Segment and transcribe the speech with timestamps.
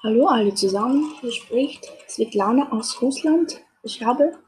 [0.00, 3.60] Hallo alle zusammen, hier spricht Svetlana aus Russland.
[3.82, 4.38] Ich habe,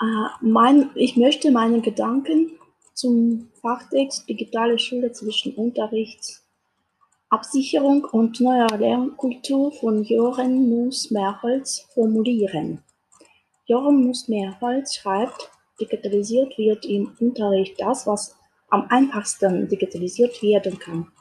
[0.00, 2.52] äh, mein, ich möchte meine Gedanken
[2.94, 12.82] zum Fachtext Digitale Schule zwischen Unterrichtsabsicherung und neuer Lernkultur von Joren Moos-Merholz formulieren.
[13.66, 18.34] Joren Moos-Merholz schreibt, digitalisiert wird im Unterricht das, was
[18.70, 21.12] am einfachsten digitalisiert werden kann.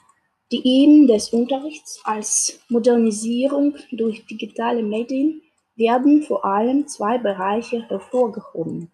[0.52, 5.42] Die Ideen des Unterrichts als Modernisierung durch digitale Medien
[5.76, 8.92] werden vor allem zwei Bereiche hervorgehoben.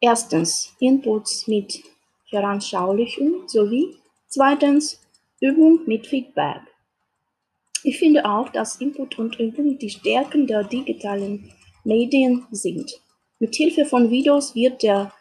[0.00, 1.82] Erstens Inputs mit
[2.28, 3.96] Veranschaulichung sowie
[4.28, 5.00] zweitens
[5.40, 6.60] Übung mit Feedback.
[7.84, 11.52] Ich finde auch, dass Input und Übung die Stärken der digitalen
[11.84, 13.00] Medien sind.
[13.38, 15.12] Mit Hilfe von Videos wird der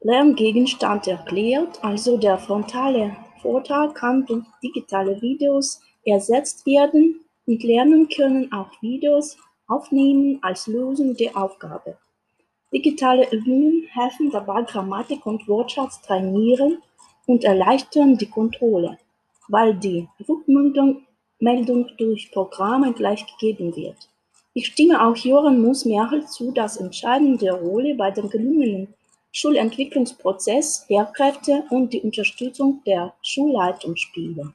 [0.00, 8.50] Lerngegenstand erklärt, also der frontale Vortrag kann durch digitale Videos ersetzt werden und Lernen können
[8.50, 9.36] auch Videos
[9.68, 11.98] aufnehmen als Lösung der Aufgabe.
[12.72, 16.78] Digitale Übungen helfen dabei, Grammatik und Wortschatz trainieren
[17.26, 18.98] und erleichtern die Kontrolle,
[19.48, 21.02] weil die Rückmeldung
[21.38, 24.08] Meldung durch Programme gleich gegeben wird.
[24.54, 28.94] Ich stimme auch Joran Moos-Merkel zu, dass entscheidende Rolle bei dem gelungenen
[29.36, 34.54] Schulentwicklungsprozess Lehrkräfte und die Unterstützung der Schulleitung spielen.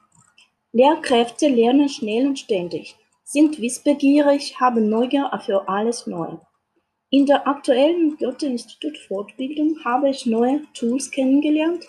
[0.71, 6.39] Lehrkräfte lernen schnell und ständig, sind wissbegierig, haben Neugier für alles Neue.
[7.09, 11.85] In der aktuellen Goethe-Institut-Fortbildung habe ich neue Tools kennengelernt,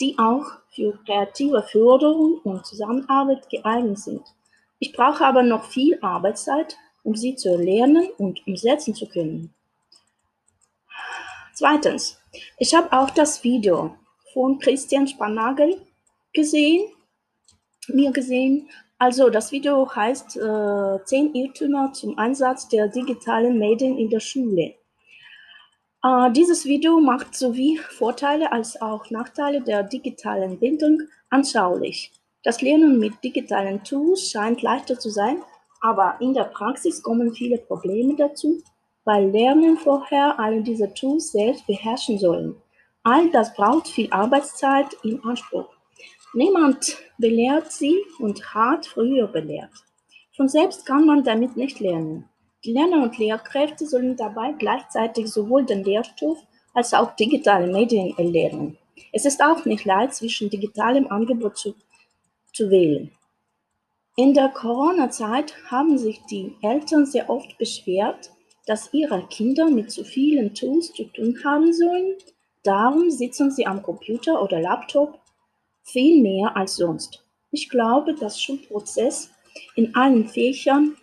[0.00, 4.22] die auch für kreative Förderung und Zusammenarbeit geeignet sind.
[4.78, 9.54] Ich brauche aber noch viel Arbeitszeit, um sie zu erlernen und umsetzen zu können.
[11.60, 12.18] Zweitens,
[12.56, 13.94] ich habe auch das Video
[14.32, 15.76] von Christian Spannagel
[16.32, 16.90] gesehen,
[17.88, 18.70] mir gesehen.
[18.96, 24.72] Also das Video heißt äh, 10 Irrtümer zum Einsatz der digitalen Medien in der Schule.
[26.02, 32.10] Äh, dieses Video macht sowie Vorteile als auch Nachteile der digitalen Bildung anschaulich.
[32.42, 35.42] Das Lernen mit digitalen Tools scheint leichter zu sein,
[35.82, 38.62] aber in der Praxis kommen viele Probleme dazu,
[39.10, 42.54] weil Lernen vorher alle diese Tools selbst beherrschen sollen.
[43.02, 45.66] All das braucht viel Arbeitszeit in Anspruch.
[46.32, 49.72] Niemand belehrt sie und hat früher belehrt.
[50.36, 52.28] Von selbst kann man damit nicht lernen.
[52.64, 56.38] Die Lerner und Lehrkräfte sollen dabei gleichzeitig sowohl den Lehrstoff
[56.72, 58.78] als auch digitale Medien erlernen.
[59.12, 61.74] Es ist auch nicht leicht, zwischen digitalem Angebot zu,
[62.52, 63.10] zu wählen.
[64.14, 68.30] In der Corona-Zeit haben sich die Eltern sehr oft beschwert,
[68.70, 72.14] dass ihre Kinder mit zu vielen Tools zu tun haben sollen.
[72.62, 75.18] Darum sitzen sie am Computer oder Laptop
[75.82, 77.24] viel mehr als sonst.
[77.50, 79.32] Ich glaube, dass Schulprozess
[79.74, 80.96] in allen Fächern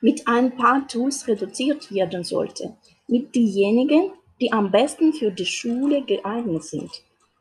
[0.00, 6.02] mit ein paar Tools reduziert werden sollte, mit diejenigen, die am besten für die Schule
[6.02, 6.90] geeignet sind.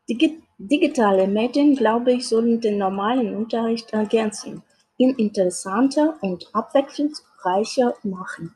[0.08, 4.62] Die digitale Medien, glaube ich, sollen den normalen Unterricht ergänzen,
[5.00, 8.56] ihn interessanter und abwechslungsreicher machen.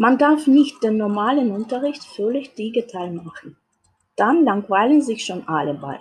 [0.00, 3.56] Man darf nicht den normalen Unterricht völlig digital machen.
[4.14, 6.00] Dann langweilen sich schon alle bald.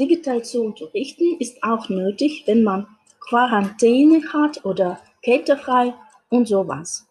[0.00, 2.86] Digital zu unterrichten ist auch nötig, wenn man
[3.20, 5.92] Quarantäne hat oder kältefrei
[6.30, 7.06] und sowas.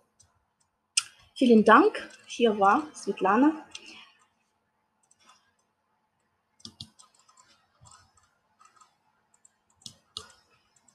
[1.35, 2.09] Vielen Dank.
[2.25, 3.51] Hier war Svetlana.